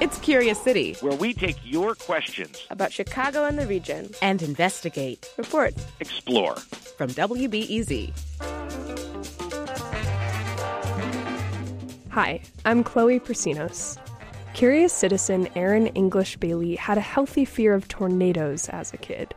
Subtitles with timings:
[0.00, 5.28] It's Curious City, where we take your questions about Chicago and the region and investigate,
[5.36, 6.54] report, explore.
[6.54, 8.12] From WBEZ.
[12.10, 13.98] Hi, I'm Chloe Prasinos.
[14.54, 19.34] Curious citizen Erin English Bailey had a healthy fear of tornadoes as a kid.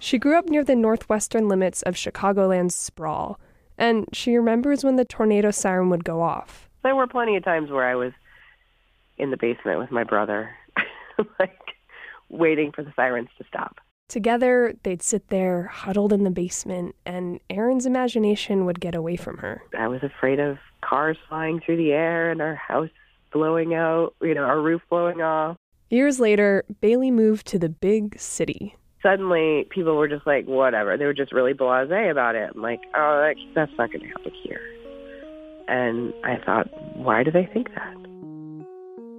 [0.00, 3.38] She grew up near the northwestern limits of Chicagoland's sprawl,
[3.78, 6.68] and she remembers when the tornado siren would go off.
[6.82, 8.12] There were plenty of times where I was
[9.18, 10.50] in the basement with my brother,
[11.38, 11.58] like
[12.28, 13.78] waiting for the sirens to stop.
[14.08, 19.38] Together, they'd sit there huddled in the basement, and Erin's imagination would get away from
[19.38, 19.62] her.
[19.78, 22.90] I was afraid of cars flying through the air and our house
[23.32, 25.56] blowing out, you know, our roof blowing off.
[25.90, 28.76] Years later, Bailey moved to the big city.
[29.02, 30.96] Suddenly, people were just like, whatever.
[30.96, 32.50] They were just really blasé about it.
[32.54, 34.60] I'm like, oh, that's not going to happen here.
[35.68, 37.94] And I thought, why do they think that?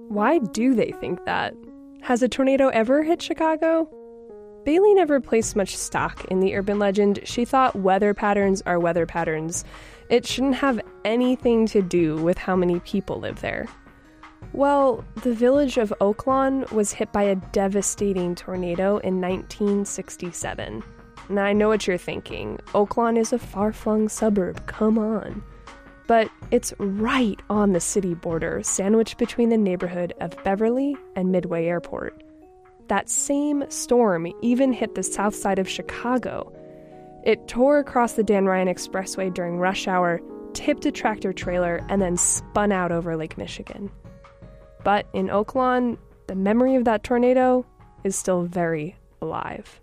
[0.08, 1.54] Why do they think that?
[2.02, 3.90] Has a tornado ever hit Chicago?
[4.64, 7.20] Bailey never placed much stock in the urban legend.
[7.24, 9.64] She thought weather patterns are weather patterns.
[10.08, 13.66] It shouldn't have anything to do with how many people live there.
[14.52, 20.84] Well, the village of Oaklawn was hit by a devastating tornado in 1967.
[21.28, 22.58] Now, I know what you're thinking.
[22.68, 25.42] Oaklawn is a far flung suburb, come on
[26.06, 31.66] but it's right on the city border, sandwiched between the neighborhood of Beverly and Midway
[31.66, 32.22] Airport.
[32.88, 36.52] That same storm even hit the south side of Chicago.
[37.24, 40.20] It tore across the Dan Ryan Expressway during rush hour,
[40.52, 43.90] tipped a tractor trailer, and then spun out over Lake Michigan.
[44.84, 45.98] But in Oaklawn,
[46.28, 47.66] the memory of that tornado
[48.04, 49.80] is still very alive.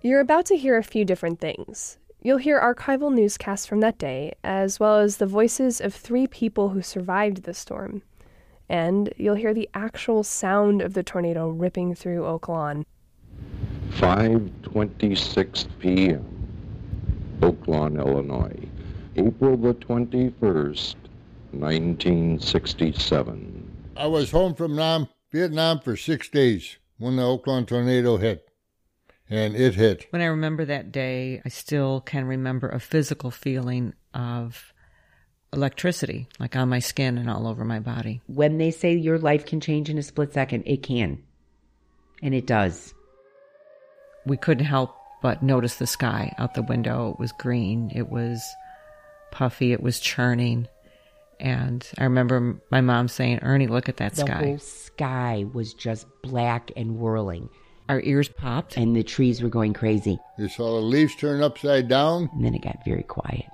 [0.00, 1.98] You're about to hear a few different things.
[2.24, 6.68] You'll hear archival newscasts from that day, as well as the voices of three people
[6.68, 8.02] who survived the storm.
[8.68, 12.84] And you'll hear the actual sound of the tornado ripping through Oak Oaklawn.
[13.94, 16.24] 5:26 p.m.
[17.40, 18.68] Oaklawn, Illinois,
[19.16, 20.94] April the 21st,
[21.50, 23.70] 1967.
[23.96, 28.48] I was home from Nam, Vietnam for 6 days when the Oaklawn tornado hit
[29.32, 30.06] and it hit.
[30.10, 34.74] When I remember that day, I still can remember a physical feeling of
[35.54, 38.20] electricity, like on my skin and all over my body.
[38.26, 41.22] When they say your life can change in a split second, it can.
[42.22, 42.92] And it does.
[44.26, 47.12] We couldn't help but notice the sky out the window.
[47.12, 48.42] It was green, it was
[49.30, 50.68] puffy, it was churning.
[51.40, 54.40] And I remember my mom saying, Ernie, look at that the sky.
[54.40, 57.48] The whole sky was just black and whirling.
[57.92, 58.78] Our ears popped.
[58.78, 60.18] And the trees were going crazy.
[60.38, 62.30] You saw the leaves turn upside down.
[62.32, 63.44] And then it got very quiet.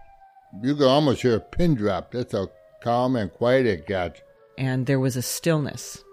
[0.62, 2.12] You could almost hear a pin drop.
[2.12, 2.48] That's how
[2.80, 4.22] calm and quiet it got.
[4.56, 6.04] And there was a stillness,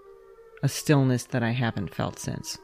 [0.63, 2.57] a stillness that I haven't felt since.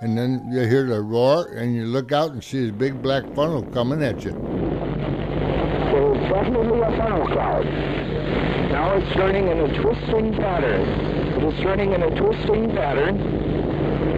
[0.00, 3.24] And then you hear the roar, and you look out and see this big black
[3.34, 4.32] funnel coming at you.
[4.32, 7.66] There's definitely a funnel cloud.
[8.72, 11.25] Now it's turning in a twisting pattern.
[11.36, 13.20] It is turning in a twisting pattern.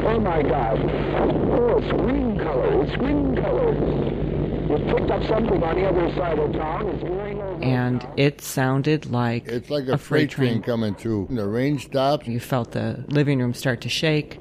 [0.07, 0.79] Oh my God.
[0.79, 2.85] Oh, it's green color.
[2.85, 3.75] It's green color.
[4.71, 6.89] It picked up something on the other side of town.
[6.89, 7.65] It's going over.
[7.65, 10.51] And it sounded like it's like a, a freight, freight train.
[10.51, 11.27] train coming through.
[11.29, 12.29] And The rain stops.
[12.29, 14.39] You felt the living room start to shake.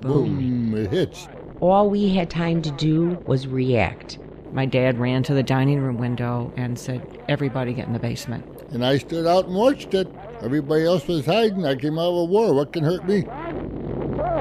[0.00, 0.70] Boom.
[0.70, 0.74] Boom.
[0.76, 1.26] It hits.
[1.60, 4.18] All we had time to do was react.
[4.52, 8.44] My dad ran to the dining room window and said, Everybody get in the basement.
[8.70, 10.06] And I stood out and watched it.
[10.42, 11.64] Everybody else was hiding.
[11.64, 12.52] I came out of a war.
[12.52, 13.24] What can hurt me?
[13.26, 13.30] Oh,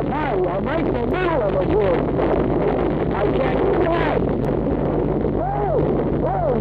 [0.03, 1.95] my, I'm right in the middle of a war.
[3.15, 4.21] I can't do that.
[5.31, 5.79] Whoa,
[6.19, 6.55] whoa.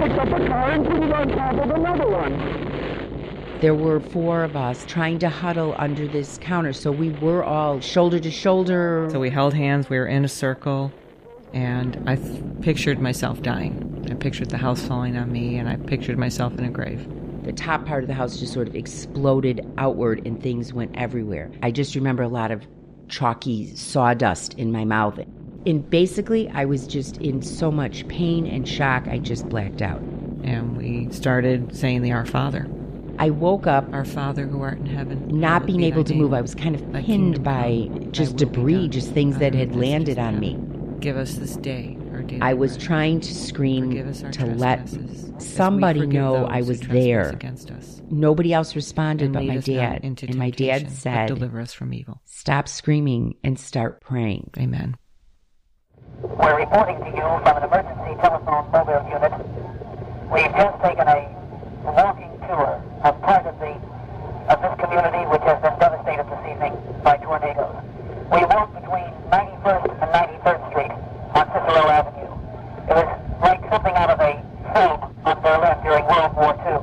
[0.00, 2.60] Picked up a car and put it on top of another one.
[3.60, 7.78] There were four of us trying to huddle under this counter, so we were all
[7.78, 9.06] shoulder to shoulder.
[9.12, 10.90] So we held hands, we were in a circle,
[11.52, 14.06] and I th- pictured myself dying.
[14.10, 17.06] I pictured the house falling on me, and I pictured myself in a grave.
[17.44, 21.50] The top part of the house just sort of exploded outward, and things went everywhere.
[21.62, 22.66] I just remember a lot of
[23.08, 25.18] chalky sawdust in my mouth.
[25.66, 30.00] And basically, I was just in so much pain and shock, I just blacked out.
[30.42, 32.66] And we started saying the Our Father.
[33.18, 36.22] I woke up, Our Father who art in heaven, not being be able to name.
[36.22, 36.32] move.
[36.32, 39.76] I was kind of pinned by just debris, just things that had as it is
[39.76, 40.58] landed on me.
[41.00, 41.16] Heaven.
[41.16, 42.86] Give us this day our daily I was bread.
[42.86, 47.30] trying to scream us to let trespasses, as we somebody know I was there.
[47.30, 48.00] against us.
[48.10, 50.04] Nobody else responded And but my dad.
[50.04, 52.20] into And my dad said, deliver us from evil.
[52.24, 54.50] Stop screaming and start praying.
[54.58, 54.96] Amen.
[56.22, 59.32] We're reporting to you from an emergency telephone mobile unit.
[60.30, 61.20] We've just taken a
[61.84, 63.72] walking tour of part of the
[64.50, 66.74] of this community which has been devastated this evening
[67.04, 67.76] by tornadoes.
[68.32, 70.92] We walked between 91st and 93rd Street
[71.38, 72.34] on Cicero Avenue.
[72.90, 74.32] It was like something out of a
[74.74, 76.82] film on Berlin during World War II.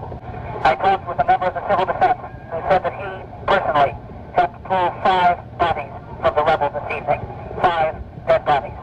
[0.63, 2.19] I talked with a member of the civil defense
[2.51, 3.09] who said that he
[3.45, 3.93] personally
[4.33, 5.91] helped pull five bodies
[6.21, 7.21] from the rubble this evening.
[7.61, 7.95] Five
[8.27, 8.77] dead bodies.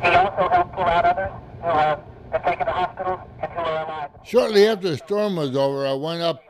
[0.00, 2.00] He also helped pull out others who have
[2.32, 4.10] been taken to hospitals and who are alive.
[4.52, 6.42] Shortly after the storm was over, I went up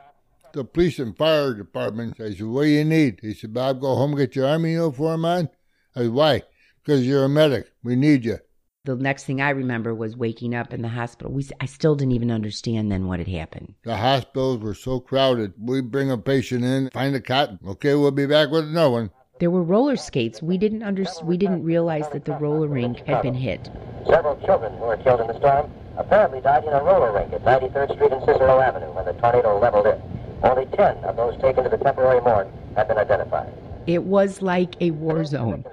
[0.51, 2.19] to the police and fire department.
[2.19, 3.19] I said, What do you need?
[3.21, 5.47] He said, Bob, go home and get your army uniform on.
[5.95, 6.41] I said, Why?
[6.83, 7.71] Because you're a medic.
[7.81, 8.39] We need you.
[8.83, 11.31] The next thing I remember was waking up in the hospital.
[11.31, 13.75] We, I still didn't even understand then what had happened.
[13.85, 15.53] The hospitals were so crowded.
[15.57, 17.51] We bring a patient in, find a cot.
[17.65, 19.11] Okay, we'll be back with another one.
[19.39, 20.41] There were roller skates.
[20.41, 23.71] We didn't under, we didn't realize that the roller rink had been hit.
[24.09, 27.95] Several children were killed in the storm apparently died in a roller rink at 93rd
[27.95, 30.01] Street and Cicero Avenue when the tornado leveled it.
[30.43, 33.53] Only 10 of those taken to the temporary morgue have been identified.
[33.87, 35.65] It was like a war zone.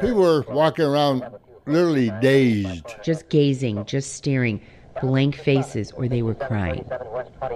[0.00, 1.24] People were walking around
[1.66, 2.96] literally dazed.
[3.02, 4.60] Just gazing, just staring,
[5.00, 6.84] blank faces, or they were crying.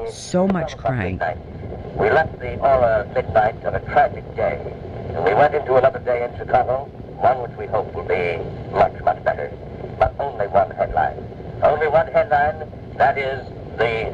[0.08, 1.20] So much crying.
[1.96, 4.60] We left the aura midnight of a tragic day,
[5.14, 6.84] and we went into another day in Chicago,
[7.20, 8.38] one which we hope will be
[8.72, 9.52] much, much better.
[9.99, 11.16] But only one headline.
[11.66, 13.44] Only one headline, that is
[13.76, 14.12] the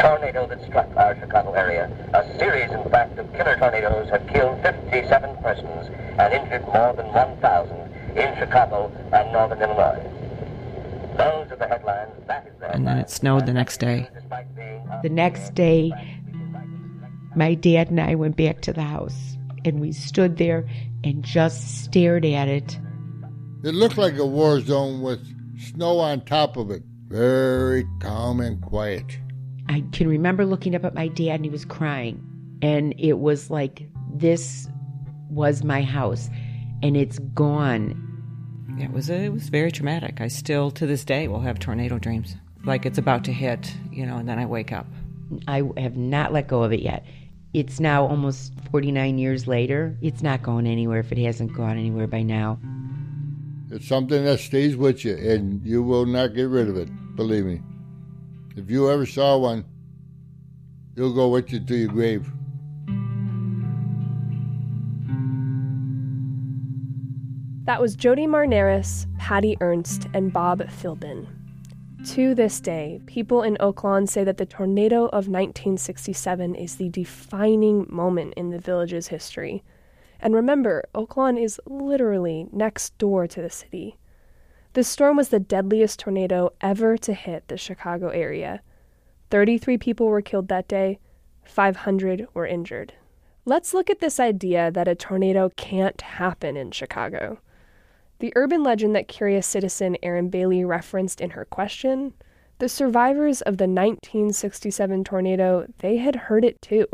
[0.00, 1.90] tornado that struck our Chicago area.
[2.14, 7.06] A series, in fact, of killer tornadoes have killed 57 persons and injured more than
[7.08, 7.76] 1,000
[8.16, 10.00] in Chicago and northern Illinois.
[11.16, 12.12] Those are the headlines.
[12.28, 14.08] That is the And then it snowed the next day.
[15.02, 15.90] The next day,
[17.34, 20.68] my dad and I went back to the house and we stood there
[21.02, 22.78] and just stared at it.
[23.64, 25.20] It looked like a war zone with
[25.60, 26.84] snow on top of it.
[27.12, 29.18] Very calm and quiet.
[29.68, 32.22] I can remember looking up at my dad and he was crying.
[32.62, 34.66] And it was like, this
[35.28, 36.30] was my house
[36.82, 37.98] and it's gone.
[38.78, 40.22] Yeah, it was it was very traumatic.
[40.22, 44.06] I still to this day will have tornado dreams, like it's about to hit, you
[44.06, 44.86] know, and then I wake up.
[45.46, 47.04] I have not let go of it yet.
[47.52, 49.98] It's now almost 49 years later.
[50.00, 52.58] It's not going anywhere if it hasn't gone anywhere by now.
[53.70, 56.88] It's something that stays with you, and you will not get rid of it.
[57.16, 57.60] Believe me.
[58.56, 59.64] If you ever saw one,
[60.96, 62.30] you'll go with you to your grave.
[67.64, 71.26] That was Jody Marnaris, Patty Ernst, and Bob Philbin.
[72.06, 77.86] To this day, people in Oaklawn say that the tornado of 1967 is the defining
[77.88, 79.62] moment in the village's history.
[80.18, 83.96] And remember, Oaklawn is literally next door to the city.
[84.74, 88.62] This storm was the deadliest tornado ever to hit the Chicago area.
[89.30, 90.98] 33 people were killed that day,
[91.44, 92.94] 500 were injured.
[93.44, 97.38] Let's look at this idea that a tornado can't happen in Chicago.
[98.20, 102.14] The urban legend that curious citizen Erin Bailey referenced in her question,
[102.58, 106.86] the survivors of the 1967 tornado, they had heard it too.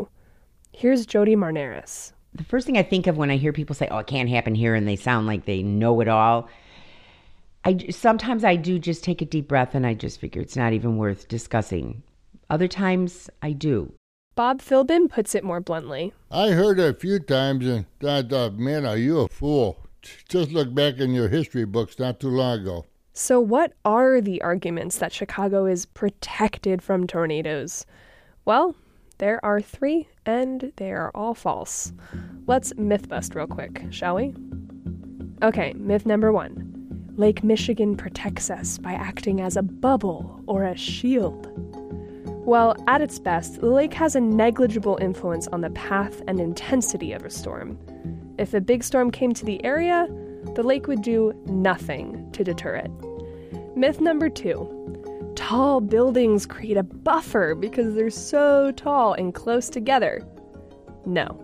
[0.73, 2.11] Here's Jody Marnaris.
[2.33, 4.55] The first thing I think of when I hear people say, "Oh, it can't happen
[4.55, 6.49] here," and they sound like they know it all,
[7.65, 10.73] I sometimes I do just take a deep breath and I just figure it's not
[10.73, 12.03] even worth discussing.
[12.49, 13.93] Other times I do.
[14.35, 16.13] Bob Philbin puts it more bluntly.
[16.31, 19.85] I heard it a few times, and I thought, uh, man, are you a fool?
[20.29, 22.85] Just look back in your history books not too long ago.
[23.11, 27.85] So, what are the arguments that Chicago is protected from tornadoes?
[28.45, 28.75] Well,
[29.17, 31.91] there are three, and they are all false.
[32.47, 34.33] Let's myth bust real quick, shall we?
[35.43, 36.68] Okay, myth number one
[37.19, 41.51] Lake Michigan protects us by acting as a bubble or a shield.
[42.45, 47.11] Well, at its best, the lake has a negligible influence on the path and intensity
[47.11, 47.77] of a storm.
[48.37, 50.07] If a big storm came to the area,
[50.55, 52.91] the lake would do nothing to deter it.
[53.75, 60.25] Myth number two tall buildings create a buffer because they're so tall and close together.
[61.05, 61.37] No,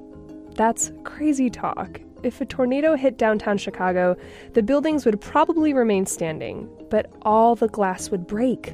[0.56, 2.00] that's crazy talk.
[2.24, 4.16] If a tornado hit downtown Chicago,
[4.54, 8.74] the buildings would probably remain standing, but all the glass would break.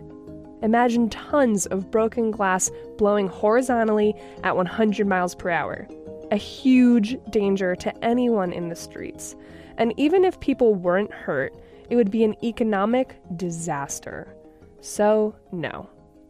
[0.62, 5.88] Imagine tons of broken glass blowing horizontally at 100 miles per hour.
[6.31, 9.36] A huge danger to anyone in the streets.
[9.77, 11.53] And even if people weren't hurt,
[11.89, 14.33] it would be an economic disaster.
[14.79, 15.89] So, no,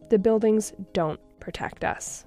[0.10, 2.26] the buildings don't protect us.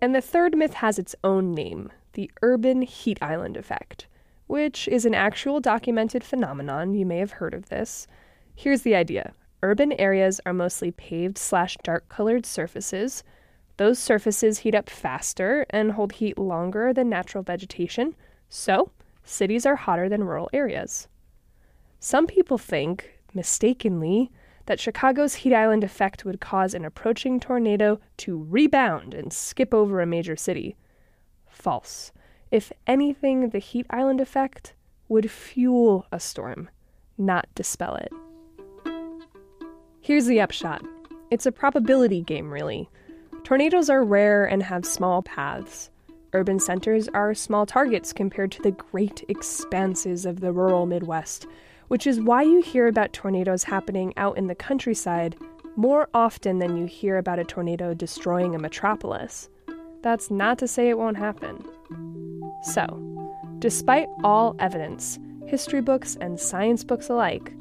[0.00, 4.06] And the third myth has its own name the urban heat island effect,
[4.46, 6.94] which is an actual documented phenomenon.
[6.94, 8.06] You may have heard of this.
[8.54, 13.22] Here's the idea urban areas are mostly paved slash dark colored surfaces.
[13.76, 18.14] Those surfaces heat up faster and hold heat longer than natural vegetation,
[18.48, 18.90] so
[19.24, 21.08] cities are hotter than rural areas.
[22.00, 24.30] Some people think, mistakenly,
[24.66, 30.00] that Chicago's heat island effect would cause an approaching tornado to rebound and skip over
[30.00, 30.76] a major city.
[31.62, 32.10] False.
[32.50, 34.74] If anything, the heat island effect
[35.08, 36.68] would fuel a storm,
[37.16, 38.12] not dispel it.
[40.00, 40.82] Here's the upshot
[41.30, 42.90] it's a probability game, really.
[43.44, 45.88] Tornadoes are rare and have small paths.
[46.32, 51.46] Urban centers are small targets compared to the great expanses of the rural Midwest,
[51.86, 55.36] which is why you hear about tornadoes happening out in the countryside
[55.76, 59.48] more often than you hear about a tornado destroying a metropolis.
[60.02, 61.64] That's not to say it won't happen.
[62.62, 62.84] So,
[63.58, 67.52] despite all evidence, history books and science books alike,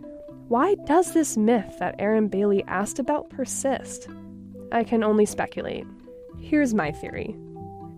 [0.47, 4.09] why does this myth that Erin Bailey asked about persist?
[4.71, 5.85] I can only speculate.
[6.39, 7.35] Here's my theory.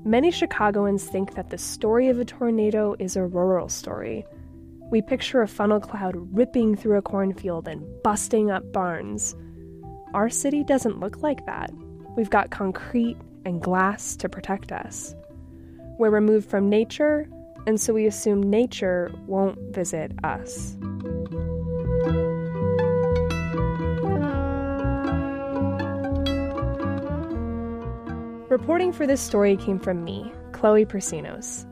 [0.05, 4.25] Many Chicagoans think that the story of a tornado is a rural story,
[4.93, 9.35] we picture a funnel cloud ripping through a cornfield and busting up barns.
[10.13, 11.71] Our city doesn't look like that.
[12.15, 15.15] We've got concrete and glass to protect us.
[15.97, 17.27] We're removed from nature,
[17.67, 20.75] and so we assume nature won't visit us.
[28.49, 31.65] Reporting for this story came from me, Chloe Prasinos.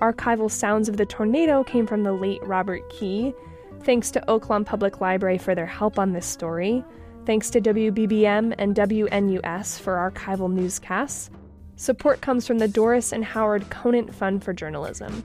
[0.00, 3.34] Archival sounds of the tornado came from the late Robert Key.
[3.82, 6.84] Thanks to Oaklawn Public Library for their help on this story.
[7.26, 11.28] Thanks to WBBM and WNUS for archival newscasts.
[11.74, 15.24] Support comes from the Doris and Howard Conant Fund for Journalism.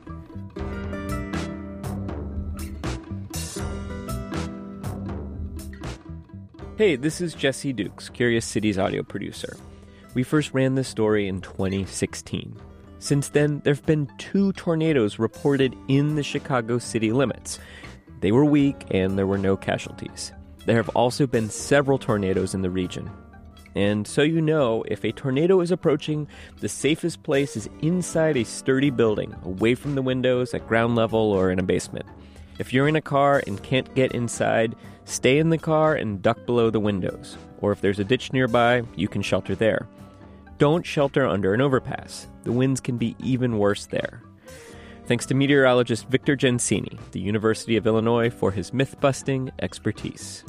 [6.75, 9.55] Hey, this is Jesse Dukes, Curious City's audio producer.
[10.15, 12.59] We first ran this story in 2016.
[12.97, 17.59] Since then, there have been two tornadoes reported in the Chicago city limits.
[18.21, 20.31] They were weak and there were no casualties.
[20.65, 23.09] There have also been several tornadoes in the region.
[23.75, 26.27] And so you know, if a tornado is approaching,
[26.59, 31.19] the safest place is inside a sturdy building, away from the windows, at ground level,
[31.19, 32.05] or in a basement.
[32.59, 34.75] If you're in a car and can't get inside,
[35.05, 37.37] stay in the car and duck below the windows.
[37.61, 39.87] Or if there's a ditch nearby, you can shelter there.
[40.57, 42.27] Don't shelter under an overpass.
[42.43, 44.21] The winds can be even worse there.
[45.11, 50.41] Thanks to meteorologist Victor Gensini, the University of Illinois, for his myth busting expertise.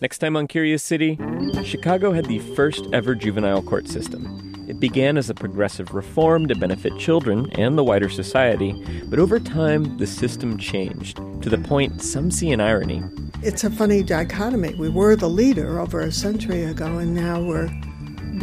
[0.00, 1.16] Next time on Curious City,
[1.62, 4.47] Chicago had the first ever juvenile court system.
[4.68, 8.74] It began as a progressive reform to benefit children and the wider society,
[9.06, 13.02] but over time the system changed to the point some see an irony.
[13.42, 14.74] It's a funny dichotomy.
[14.74, 17.70] We were the leader over a century ago, and now we're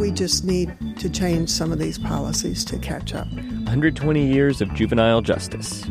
[0.00, 3.28] we just need to change some of these policies to catch up.
[3.28, 5.84] 120 years of juvenile justice.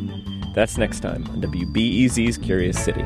[0.54, 3.06] That's next time on WBEZ's Curious City.